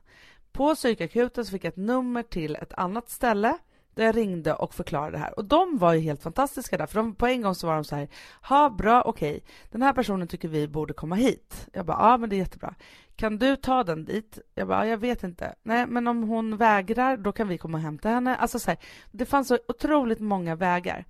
[0.52, 3.58] På psykakuten så fick jag ett nummer till ett annat ställe
[3.94, 5.38] där jag ringde och förklarade det här.
[5.38, 7.84] Och de var ju helt fantastiska där, för de, på en gång så var de
[7.84, 8.08] så här,
[8.42, 9.40] ha bra, okej, okay.
[9.70, 11.68] den här personen tycker vi borde komma hit.
[11.72, 12.74] Jag bara, ja men det är jättebra.
[13.16, 14.38] Kan du ta den dit?
[14.54, 15.54] Jag bara, jag vet inte.
[15.62, 18.36] Nej, men om hon vägrar, då kan vi komma och hämta henne.
[18.36, 18.78] Alltså så här,
[19.10, 21.04] det fanns så otroligt många vägar.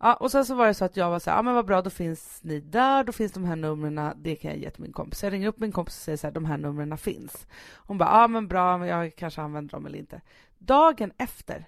[0.00, 1.66] Ja, och sen så var det så att jag var så här, ja men vad
[1.66, 4.82] bra, då finns ni där, då finns de här numren, det kan jag ge till
[4.82, 5.22] min kompis.
[5.22, 7.46] Jag ringer upp min kompis och säger så här, de här numren finns.
[7.74, 10.20] Hon bara, ja men bra, men jag kanske använder dem eller inte.
[10.58, 11.64] Dagen efter,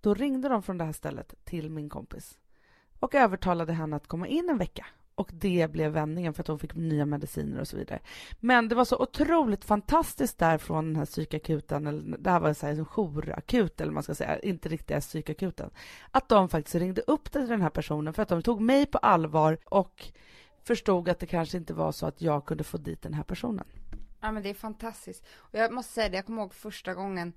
[0.00, 2.38] då ringde de från det här stället till min kompis
[3.00, 4.86] och övertalade henne att komma in en vecka.
[5.14, 8.00] Och det blev vändningen för att hon fick nya mediciner och så vidare.
[8.40, 12.54] Men det var så otroligt fantastiskt där från den här psykakuten, eller det här var
[12.54, 15.70] så här en jourakut eller man ska säga, inte riktiga psykakuten,
[16.10, 18.98] att de faktiskt ringde upp till den här personen för att de tog mig på
[18.98, 20.12] allvar och
[20.64, 23.64] förstod att det kanske inte var så att jag kunde få dit den här personen.
[24.20, 25.24] Ja men det är fantastiskt.
[25.36, 27.32] Och jag måste säga det, jag kommer ihåg första gången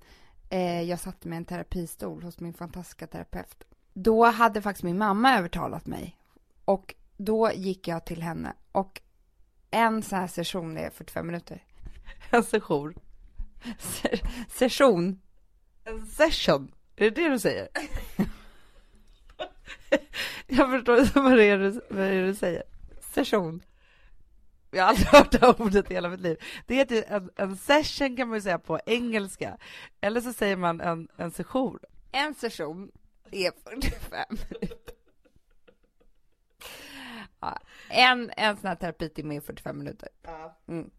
[0.54, 3.64] eh, jag satte mig i en terapistol hos min fantastiska terapeut.
[3.92, 6.16] Då hade faktiskt min mamma övertalat mig
[6.64, 9.00] och då gick jag till henne och
[9.70, 11.64] en sån här session är 45 minuter.
[12.30, 12.94] En session?
[13.78, 15.20] Se session.
[15.84, 16.74] En session?
[16.96, 17.68] Är det det du säger?
[20.46, 22.62] jag förstår inte vad det är du, vad det är du säger.
[23.00, 23.62] Session.
[24.74, 26.36] Jag har aldrig hört det här ordet i hela mitt liv.
[26.66, 29.58] Det heter en, en session kan man ju säga på engelska.
[30.00, 31.78] Eller så säger man en, en session.
[32.12, 32.90] En session
[33.30, 34.94] är 45 minuter.
[37.40, 37.58] Ja,
[37.88, 40.08] en, en sån här terapitimme är 45 minuter.
[40.68, 40.90] Mm.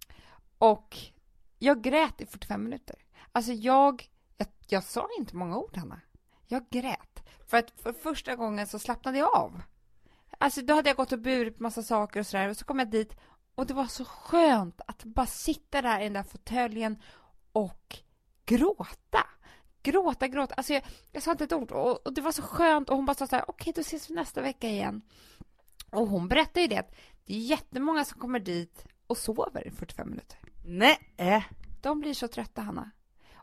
[0.58, 0.98] Och
[1.60, 2.96] jag grät i 45 minuter.
[3.32, 6.02] Alltså jag, jag, jag sa inte många ord, Hanna.
[6.48, 7.24] Jag grät.
[7.48, 9.62] För att för första gången så slappnade jag av.
[10.38, 12.92] Alltså då hade jag gått och burit massa saker och sådär och så kom jag
[12.92, 13.16] dit
[13.56, 16.98] och det var så skönt att bara sitta där i den där fåtöljen
[17.52, 17.98] och
[18.46, 19.28] gråta.
[19.84, 20.54] Gråta, gråta.
[20.54, 23.06] Alltså jag, jag sa inte ett ord och, och, det var så skönt och hon
[23.06, 25.02] bara sa så här, okej okay, då ses vi nästa vecka igen.
[25.92, 29.72] Och hon berättade ju det att det är jättemånga som kommer dit och sover i
[29.72, 30.40] 45 minuter.
[30.66, 31.46] Nej.
[31.82, 32.92] De blir så trötta, Hanna.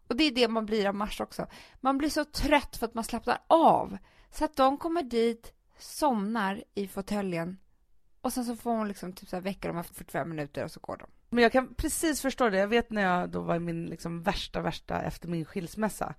[0.09, 1.47] Och det är det man blir av Mars också.
[1.81, 3.99] Man blir så trött för att man slappnar av.
[4.31, 7.59] Så att de kommer dit, somnar i fåtöljen
[8.23, 10.71] och sen så får hon liksom typ så här väcka dem efter 45 minuter och
[10.71, 11.07] så går de.
[11.31, 12.59] Men jag kan precis förstå det.
[12.59, 16.15] Jag vet när jag då var i min liksom värsta, värsta efter min skilsmässa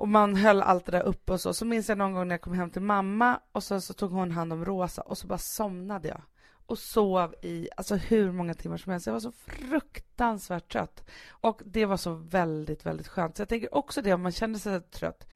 [0.00, 1.54] och man höll allt det där uppe och så.
[1.54, 4.12] Så minns jag någon gång när jag kom hem till mamma och så, så tog
[4.12, 6.22] hon hand om Rosa och så bara somnade jag
[6.66, 9.06] och sov i alltså hur många timmar som helst.
[9.06, 13.36] Jag var så fruktansvärt trött och det var så väldigt, väldigt skönt.
[13.36, 15.26] Så jag tänker också det om man känner sig trött.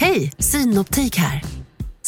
[0.00, 1.42] Hej, Synoptik här.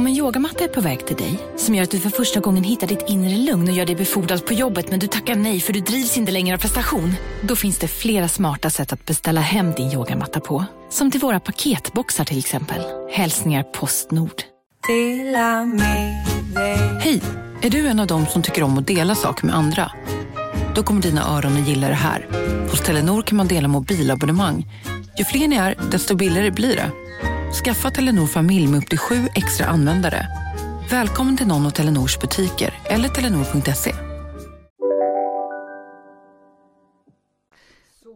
[0.00, 2.64] Om en yogamatta är på väg till dig, som gör att du för första gången
[2.64, 5.72] hittar ditt inre lugn och gör dig befordrad på jobbet men du tackar nej för
[5.72, 7.14] du drivs inte längre av prestation.
[7.42, 10.64] Då finns det flera smarta sätt att beställa hem din yogamatta på.
[10.90, 12.82] Som till våra paketboxar till exempel.
[13.10, 14.42] Hälsningar Postnord.
[17.00, 17.22] Hej!
[17.62, 19.92] Är du en av dem som tycker om att dela saker med andra?
[20.74, 22.26] Då kommer dina öron att gilla det här.
[22.70, 24.66] Hos Telenor kan man dela mobilabonnemang.
[25.18, 26.90] Ju fler ni är, desto billigare blir det.
[27.52, 30.26] Skaffa Telenor familj med upp till sju extra användare.
[30.90, 33.94] Välkommen till någon av Telenors butiker eller telenor.se.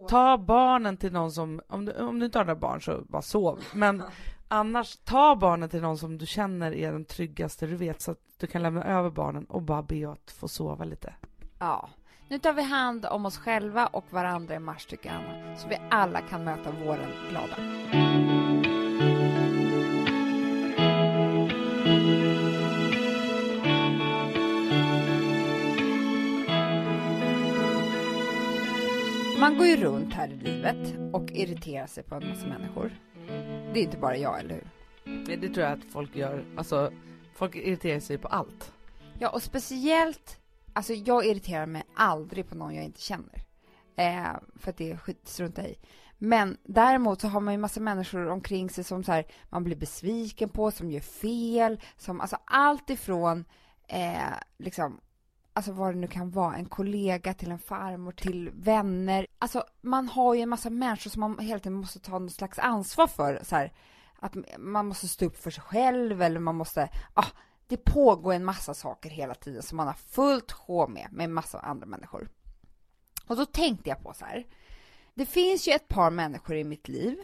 [0.09, 3.23] Ta barnen till någon som, om du, om du inte har några barn så bara
[3.23, 3.61] sov.
[3.73, 4.03] Men
[4.49, 8.19] annars, ta barnen till någon som du känner är den tryggaste du vet så att
[8.39, 11.15] du kan lämna över barnen och bara be att få sova lite.
[11.59, 11.89] Ja.
[12.29, 15.57] Nu tar vi hand om oss själva och varandra i mars, tycker Anna.
[15.57, 17.57] Så vi alla kan möta våren glada.
[29.45, 32.93] Man går ju runt här i livet och irriterar sig på en massa människor.
[33.73, 34.69] Det är inte bara jag, eller hur?
[35.05, 36.45] Nej, Det tror jag att folk gör.
[36.57, 36.93] Alltså,
[37.35, 38.73] folk irriterar sig på allt.
[39.19, 40.41] Ja, och speciellt,
[40.73, 43.45] alltså jag irriterar mig aldrig på någon jag inte känner.
[43.97, 45.77] Eh, för att det är skit strunta i.
[46.19, 49.77] Men däremot så har man ju massa människor omkring sig som så här, man blir
[49.77, 53.45] besviken på, som gör fel, som, alltså allt ifrån,
[53.89, 55.01] eh, liksom,
[55.55, 59.27] alltså vad det nu kan vara, en kollega till en farmor till vänner.
[59.39, 62.59] Alltså man har ju en massa människor som man hela tiden måste ta någon slags
[62.59, 63.41] ansvar för.
[63.43, 63.73] Så här,
[64.19, 67.27] att man måste stå upp för sig själv eller man måste, ah,
[67.67, 71.33] det pågår en massa saker hela tiden som man har fullt sjå med, med en
[71.33, 72.29] massa andra människor.
[73.27, 74.47] Och då tänkte jag på så här,
[75.15, 77.17] det finns ju ett par människor i mitt liv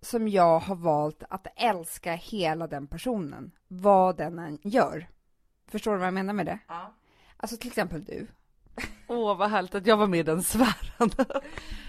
[0.00, 5.08] som jag har valt att älska hela den personen, vad den än gör.
[5.68, 6.58] Förstår du vad jag menar med det?
[6.68, 6.94] Ja.
[7.42, 8.26] Alltså till exempel du.
[9.08, 11.10] Åh, vad härligt att jag var med i den sfären.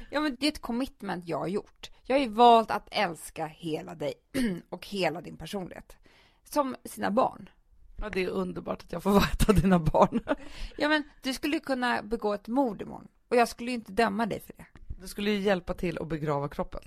[0.10, 1.92] Ja, men det är ett commitment jag har gjort.
[2.04, 4.14] Jag har ju valt att älska hela dig
[4.70, 5.98] och hela din personlighet.
[6.44, 7.50] Som sina barn.
[8.02, 10.20] Ja, det är underbart att jag får vara ett av dina barn.
[10.78, 14.26] Ja, men du skulle kunna begå ett mord imorgon och jag skulle ju inte döma
[14.26, 14.66] dig för det.
[15.02, 16.82] Du skulle ju hjälpa till att begrava kroppen.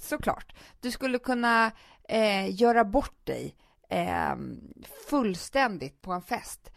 [0.00, 0.54] Såklart.
[0.80, 1.72] Du skulle kunna
[2.08, 3.56] eh, göra bort dig
[3.88, 4.36] eh,
[5.08, 6.70] fullständigt på en fest.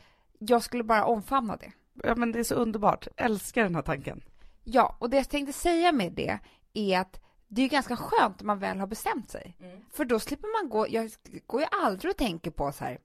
[0.47, 1.71] Jag skulle bara omfamna det.
[2.03, 3.07] Ja, men det är så underbart.
[3.17, 4.23] Älskar den här tanken.
[4.63, 6.39] Ja, och det jag tänkte säga med det
[6.73, 9.57] är att det är ganska skönt om man väl har bestämt sig.
[9.93, 11.11] För då slipper man gå, jag
[11.47, 12.97] går ju aldrig och tänker på så här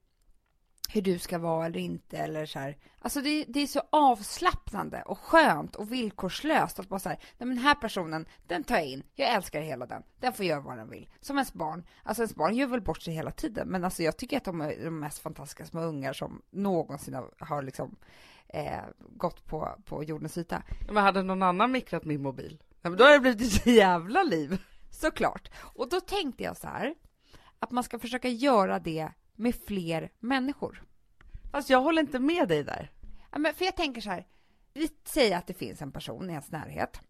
[0.93, 2.77] hur du ska vara eller inte eller så här.
[3.01, 7.47] Alltså det, det är så avslappnande och skönt och villkorslöst att bara så här, nej
[7.47, 10.61] men den här personen, den tar jag in, jag älskar hela den, den får göra
[10.61, 11.09] vad den vill.
[11.21, 14.17] Som ens barn, alltså ens barn gör väl bort sig hela tiden, men alltså jag
[14.17, 17.97] tycker att de är de mest fantastiska små ungar som någonsin har, har liksom
[18.49, 20.63] eh, gått på, på jordens yta.
[20.87, 22.59] Men hade någon annan mikrat min mobil?
[22.83, 24.63] Nej, men då har det blivit ett jävla liv.
[24.91, 25.51] Såklart.
[25.59, 26.95] Och då tänkte jag så här,
[27.59, 30.83] att man ska försöka göra det med fler människor.
[31.51, 32.91] Fast jag håller inte med dig där.
[33.33, 34.27] Ja, men för jag tänker så här,
[34.75, 37.01] vi säger att det finns en person i ens närhet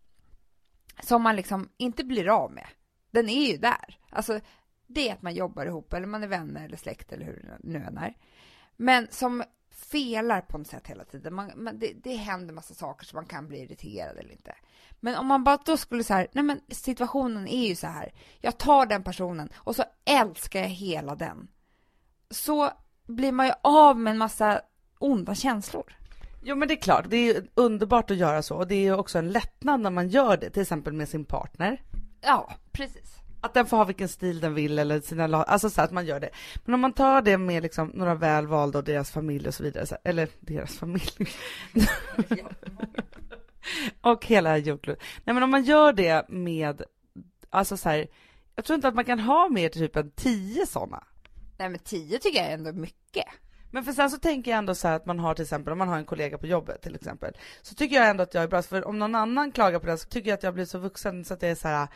[1.03, 2.67] som man liksom inte blir av med.
[3.11, 3.99] Den är ju där.
[4.11, 4.41] Alltså,
[4.87, 7.69] det är att man jobbar ihop eller man är vänner eller släkt eller hur det
[7.69, 8.17] nu än är.
[8.77, 11.35] Men som felar på något sätt hela tiden.
[11.35, 14.55] Man, man, det, det händer massa saker så man kan bli irriterad eller inte.
[15.01, 18.13] Men om man bara då skulle så här, nej men situationen är ju så här.
[18.41, 21.49] Jag tar den personen och så älskar jag hela den.
[22.31, 22.71] Så
[23.07, 24.61] blir man ju av med en massa
[24.99, 25.97] onda känslor.
[26.43, 29.19] Jo men det är klart, det är underbart att göra så och det är också
[29.19, 31.83] en lättnad när man gör det, till exempel med sin partner.
[32.21, 33.15] Ja, precis.
[33.41, 36.07] Att den får ha vilken stil den vill eller sina lag, alltså så att man
[36.07, 36.31] gör det.
[36.65, 39.63] Men om man tar det med liksom några väl valda och deras familj och så
[39.63, 41.29] vidare, så, eller deras familj.
[44.01, 45.05] och hela jordklotet.
[45.25, 46.83] Nej men om man gör det med,
[47.51, 48.07] alltså så här,
[48.55, 51.05] jag tror inte att man kan ha mer typ än tio sådana.
[51.59, 53.25] Nej men tio tycker jag är ändå mycket.
[53.71, 55.79] Men för sen så tänker jag ändå så här att man har till exempel, om
[55.79, 58.49] man har en kollega på jobbet till exempel, så tycker jag ändå att jag är
[58.49, 60.79] bra, för om någon annan klagar på det så tycker jag att jag blir så
[60.79, 61.89] vuxen så att det är så här,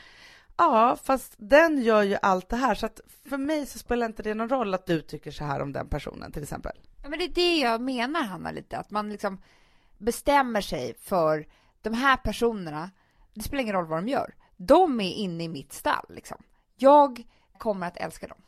[0.57, 4.23] ja fast den gör ju allt det här så att för mig så spelar inte
[4.23, 6.73] det någon roll att du tycker så här om den personen till exempel.
[7.03, 9.43] Ja, men det är det jag menar Hanna lite, att man liksom
[9.99, 11.47] bestämmer sig för
[11.83, 12.91] de här personerna,
[13.35, 16.43] det spelar ingen roll vad de gör, de är inne i mitt stall liksom.
[16.77, 17.23] Jag
[17.59, 18.39] kommer att älska dem.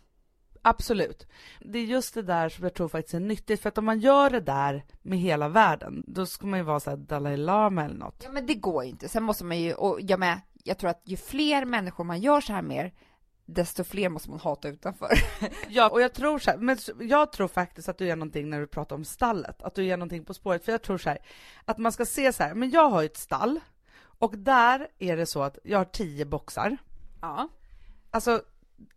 [0.66, 1.26] Absolut.
[1.60, 4.00] Det är just det där som jag tror faktiskt är nyttigt, för att om man
[4.00, 7.84] gör det där med hela världen, då ska man ju vara så här Dalai Lama
[7.84, 8.22] eller något.
[8.24, 9.08] Ja men det går ju inte.
[9.08, 12.40] Sen måste man ju, och jag med, jag tror att ju fler människor man gör
[12.40, 12.90] så här med,
[13.46, 15.12] desto fler måste man hata utanför.
[15.68, 18.60] Ja, och jag tror så här, men jag tror faktiskt att du gör någonting när
[18.60, 21.18] du pratar om stallet, att du gör någonting på spåret, för jag tror så här,
[21.64, 23.60] att man ska se så här, men jag har ju ett stall,
[24.18, 26.76] och där är det så att jag har tio boxar.
[27.20, 27.48] Ja.
[28.10, 28.42] Alltså,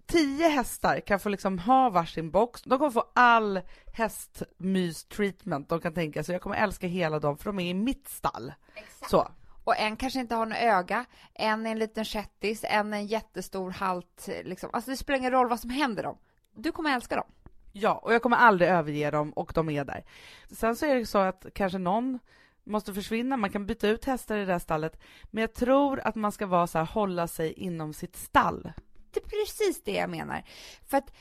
[0.05, 3.61] tio hästar kan få liksom ha varsin box, de kommer få all
[3.93, 8.07] hästmys-treatment de kan tänka sig, jag kommer älska hela dem, för de är i mitt
[8.07, 8.53] stall.
[8.75, 9.11] Exakt.
[9.11, 9.31] Så.
[9.63, 13.07] Och en kanske inte har något öga, en är en liten shettis, en är en
[13.07, 14.69] jättestor halt, liksom.
[14.73, 16.17] Alltså det spelar ingen roll vad som händer dem.
[16.55, 17.27] Du kommer älska dem.
[17.71, 20.03] Ja, och jag kommer aldrig överge dem och de är där.
[20.51, 22.19] Sen så är det så att kanske någon
[22.63, 26.15] måste försvinna, man kan byta ut hästar i det där stallet, men jag tror att
[26.15, 28.71] man ska vara så här, hålla sig inom sitt stall.
[29.19, 30.43] Det är precis det jag menar.
[30.87, 31.13] För att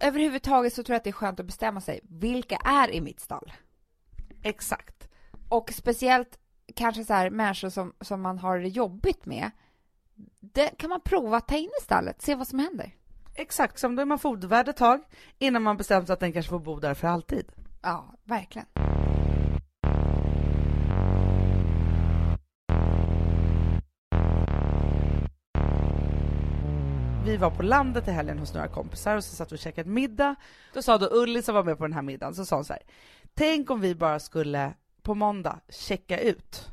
[0.00, 2.00] överhuvudtaget så tror jag att det är skönt att bestämma sig.
[2.02, 3.52] Vilka är i mitt stall?
[4.42, 5.08] Exakt.
[5.48, 6.38] Och speciellt
[6.74, 9.50] kanske så här människor som, som man har det jobbigt med.
[10.40, 12.94] Det kan man prova att ta in i stallet, se vad som händer.
[13.34, 15.00] Exakt, som då är man fodervärd ett tag
[15.38, 17.52] innan man bestämt sig att den kanske får bo där för alltid.
[17.82, 18.85] Ja, verkligen.
[27.26, 29.90] Vi var på landet i helgen hos några kompisar och så satt vi och käkade
[29.90, 30.34] middag.
[30.74, 32.72] Då sa då Ulli som var med på den här middagen, så sa hon så
[32.72, 32.82] här.
[33.34, 36.68] Tänk om vi bara skulle på måndag checka ut.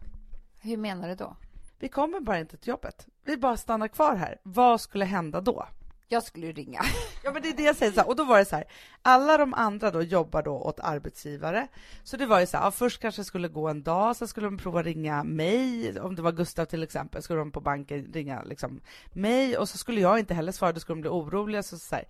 [0.61, 1.35] Hur menar du då?
[1.79, 3.07] Vi kommer bara inte till jobbet.
[3.25, 4.39] Vi bara stannar kvar här.
[4.43, 5.67] Vad skulle hända då?
[6.13, 6.81] Jag skulle ju ringa.
[7.23, 8.07] Ja men det är det jag säger så här.
[8.07, 8.65] och då var det så här,
[9.01, 11.67] alla de andra då jobbar då åt arbetsgivare,
[12.03, 14.47] så det var ju så här, ja, först kanske skulle gå en dag, sen skulle
[14.47, 18.43] de prova ringa mig, om det var Gustav till exempel, skulle de på banken ringa
[18.43, 21.77] liksom mig, och så skulle jag inte heller svara, då skulle de bli oroliga, så,
[21.77, 22.05] så här.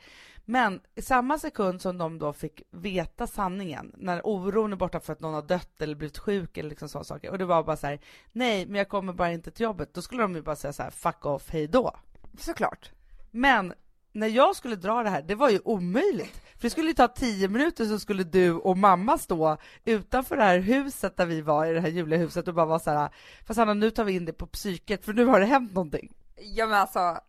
[0.45, 5.13] Men i samma sekund som de då fick veta sanningen, när oron är borta för
[5.13, 7.77] att någon har dött eller blivit sjuk eller liksom sådana saker, och det var bara
[7.77, 7.99] så här,
[8.31, 10.83] nej, men jag kommer bara inte till jobbet, då skulle de ju bara säga så
[10.83, 11.95] här, fuck off, hej då.
[12.39, 12.91] Såklart.
[13.31, 13.73] Men
[14.13, 16.41] när jag skulle dra det här, det var ju omöjligt.
[16.55, 20.43] För det skulle ju ta tio minuter så skulle du och mamma stå utanför det
[20.43, 23.09] här huset där vi var, i det här ljuvliga huset och bara vara så här,
[23.45, 26.13] fast Anna nu tar vi in det på psyket för nu har det hänt någonting.
[26.35, 27.19] Ja men alltså,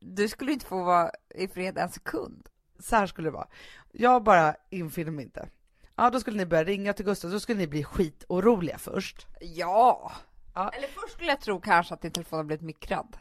[0.00, 2.48] du skulle inte få vara i fred en sekund.
[2.78, 3.48] Så här skulle det vara.
[3.92, 5.48] Jag bara infinner mig inte.
[5.96, 9.26] Ja, då skulle ni börja ringa till Gustav, så skulle ni bli skitoroliga först.
[9.40, 10.12] Ja.
[10.54, 10.70] Ja.
[10.70, 13.16] Eller först skulle jag tro kanske att din telefon har blivit mikrad.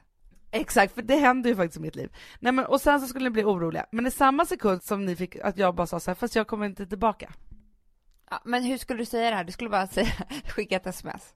[0.56, 2.16] Exakt, för det händer ju faktiskt i mitt liv.
[2.40, 3.86] Nej, men, och sen så skulle ni bli oroliga.
[3.92, 6.48] Men i samma sekund som ni fick att jag bara sa så här, fast jag
[6.48, 7.34] kommer inte tillbaka.
[8.30, 9.44] Ja, men hur skulle du säga det här?
[9.44, 10.12] Du skulle bara säga,
[10.48, 11.34] skicka ett sms.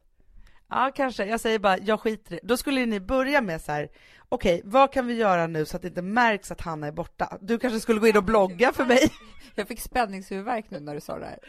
[0.69, 1.25] Ja, kanske.
[1.25, 2.39] Jag säger bara, jag skiter i.
[2.43, 3.89] Då skulle ni börja med så här,
[4.29, 7.37] okej, vad kan vi göra nu så att det inte märks att Hanna är borta?
[7.41, 9.11] Du kanske skulle gå in och blogga för mig.
[9.55, 11.39] Jag fick spänningshuvudvärk nu när du sa det här.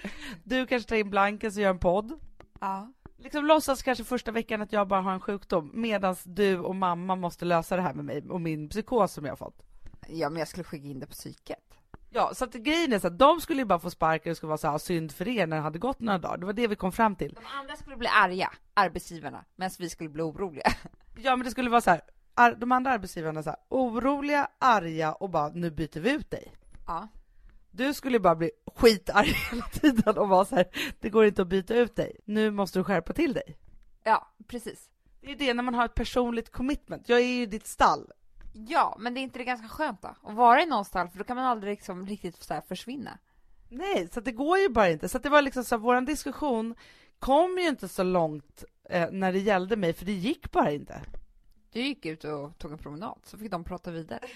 [0.45, 2.21] Du kanske tar in Blankens och gör en podd.
[2.61, 2.93] Ja.
[3.21, 7.17] Liksom låtsas kanske första veckan att jag bara har en sjukdom, medan du och mamma
[7.17, 9.63] måste lösa det här med mig och min psykos som jag har fått.
[10.09, 11.59] Ja, men jag skulle skicka in det på psyket.
[12.11, 14.49] Ja, så att grejen är så att de skulle ju bara få sparken och skulle
[14.49, 16.37] vara så här, synd för er när det hade gått några dagar.
[16.39, 17.33] Det var det vi kom fram till.
[17.33, 20.73] De andra skulle bli arga, arbetsgivarna, medan vi skulle bli oroliga.
[21.21, 25.31] Ja, men det skulle vara så här, de andra arbetsgivarna så här, oroliga, arga och
[25.31, 26.53] bara, nu byter vi ut dig.
[26.87, 27.09] Ja.
[27.71, 30.67] Du skulle bara bli skitarg hela tiden och vara så här,
[31.01, 32.17] det går inte att byta ut dig.
[32.25, 33.57] Nu måste du skärpa till dig.
[34.05, 34.91] Ja, precis.
[35.21, 37.09] Det är ju det när man har ett personligt commitment.
[37.09, 38.13] Jag är ju ditt stall.
[38.53, 40.09] Ja, men det är inte det ganska skönt då?
[40.23, 43.19] Att vara i någons stall, för då kan man aldrig liksom riktigt så här försvinna.
[43.69, 45.09] Nej, så att det går ju bara inte.
[45.09, 46.75] Så att det var liksom så här, våran diskussion
[47.19, 51.03] kom ju inte så långt eh, när det gällde mig, för det gick bara inte.
[51.73, 54.21] Du gick ut och tog en promenad, så fick de prata vidare.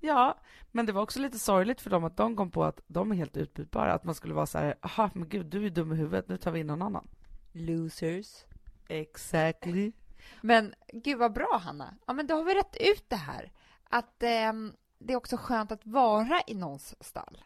[0.00, 0.38] Ja,
[0.72, 3.16] men det var också lite sorgligt för dem att de kom på att de är
[3.16, 3.92] helt utbytbara.
[3.92, 6.36] Att man skulle vara så här, aha, men gud, du är dum i huvudet, nu
[6.36, 7.08] tar vi in någon annan.
[7.52, 8.44] Losers.
[8.88, 9.92] Exactly.
[10.40, 11.94] Men gud vad bra Hanna.
[12.06, 13.52] Ja men då har vi rätt ut det här.
[13.84, 17.38] Att ehm, det är också skönt att vara i någons stall.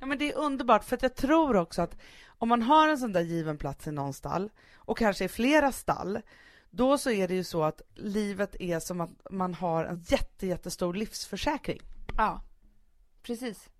[0.00, 1.96] Ja, men det är underbart, för att jag tror också att
[2.38, 5.72] om man har en sån där given plats i någon stall, och kanske i flera
[5.72, 6.20] stall,
[6.70, 10.46] då så är det ju så att livet är som att man har en jätte,
[10.46, 11.80] jättestor livsförsäkring.
[12.16, 12.42] Ja,
[13.22, 13.70] precis.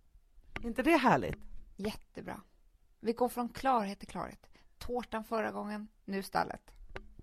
[0.62, 1.36] Är inte det härligt?
[1.76, 2.41] Jättebra.
[3.01, 4.47] Vi går från klarhet till klarhet.
[4.78, 6.72] Tårtan förra gången, nu stallet.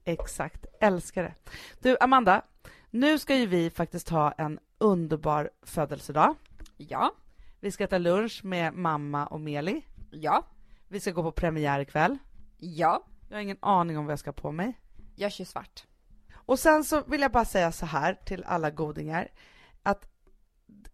[0.03, 1.33] Exakt, älskar det.
[1.81, 2.41] Du, Amanda,
[2.89, 6.35] nu ska ju vi faktiskt ha en underbar födelsedag.
[6.77, 7.11] Ja,
[7.59, 9.85] Vi ska äta lunch med mamma och Meli.
[10.11, 10.45] ja,
[10.87, 12.17] Vi ska gå på premiär ikväll.
[12.57, 13.03] ja.
[13.29, 14.79] Jag har ingen aning om vad jag ska ha på mig.
[15.19, 15.85] Jag kör svart.
[16.33, 19.27] Och sen så vill jag bara säga så här till alla godingar,
[19.83, 20.09] att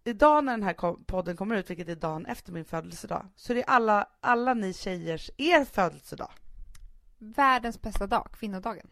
[0.04, 3.54] idag när den här podden kommer ut, vilket är dagen efter min födelsedag, så är
[3.54, 6.30] det alla, alla ni tjejers, er födelsedag.
[7.18, 8.86] Världens bästa dag, kvinnodagen.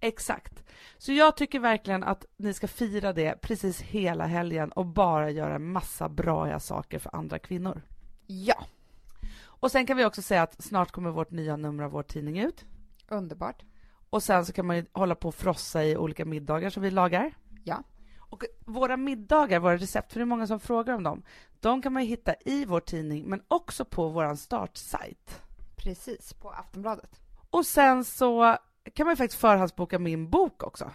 [0.00, 0.64] Exakt.
[0.98, 5.54] Så jag tycker verkligen att ni ska fira det precis hela helgen och bara göra
[5.54, 7.82] en massa bra saker för andra kvinnor.
[8.26, 8.66] Ja,
[9.60, 12.38] Och sen kan vi också säga att snart kommer vårt nya nummer av vår tidning
[12.38, 12.64] ut.
[13.08, 13.62] underbart.
[14.10, 16.90] Och sen så kan man ju hålla på och frossa i olika middagar som vi
[16.90, 17.34] lagar.
[17.64, 17.82] Ja.
[18.18, 21.22] Och våra middagar, våra recept, för det är många som frågar om dem,
[21.60, 25.42] de kan man ju hitta i vår tidning men också på vår startsajt.
[25.76, 27.20] Precis, på Aftonbladet.
[27.50, 28.56] Och sen så
[28.94, 30.90] kan man ju faktiskt förhandsboka min bok också.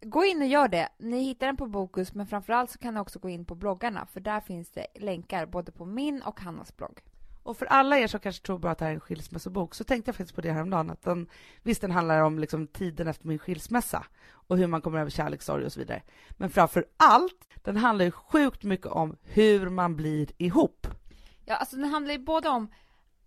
[0.00, 0.88] Gå in och gör det.
[0.98, 4.06] Ni hittar den på Bokus, men framförallt så kan ni också gå in på bloggarna,
[4.06, 7.00] för där finns det länkar både på min och Hannas blogg.
[7.48, 9.84] Och för alla er som kanske tror bara att det här är en skilsmässobok så
[9.84, 11.28] tänkte jag faktiskt på det häromdagen att den,
[11.62, 15.64] visst den handlar om liksom tiden efter min skilsmässa och hur man kommer över kärlekssorg
[15.64, 16.02] och så vidare.
[16.30, 20.86] Men framför allt, den handlar ju sjukt mycket om hur man blir ihop.
[21.44, 22.72] Ja, alltså den handlar ju både om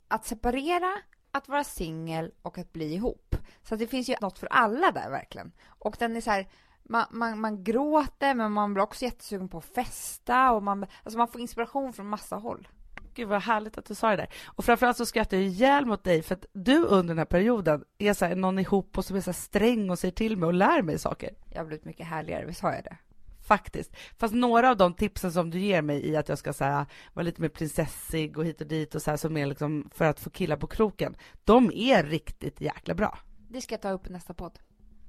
[0.08, 0.98] att separera,
[1.32, 3.36] att vara singel och att bli ihop.
[3.64, 5.52] Så att det finns ju något för alla där verkligen.
[5.68, 6.48] Och den är så här,
[6.84, 11.18] man, man, man gråter men man blir också jättesugen på att festa och man, alltså
[11.18, 12.68] man får inspiration från massa håll.
[13.14, 14.30] Gud vad härligt att du sa det där.
[14.46, 17.84] Och framförallt så skrattar jag ihjäl mot dig för att du under den här perioden
[17.98, 20.54] är så här, någon ihop och som är så sträng och säger till mig och
[20.54, 21.30] lär mig saker.
[21.50, 22.98] Jag har blivit mycket härligare, visst har jag det?
[23.48, 23.96] Faktiskt.
[24.18, 26.86] Fast några av de tipsen som du ger mig i att jag ska så här,
[27.14, 30.06] vara lite mer prinsessig och hit och dit och så här som är liksom för
[30.06, 31.16] att få killar på kroken.
[31.44, 33.20] De är riktigt jäkla bra.
[33.50, 34.60] Det ska jag ta upp i nästa podd.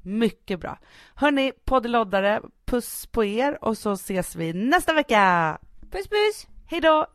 [0.03, 0.79] Mycket bra.
[1.15, 5.59] Hörni, poddloddare, puss på er och så ses vi nästa vecka.
[5.91, 6.47] Puss puss!
[6.67, 7.07] Hej då!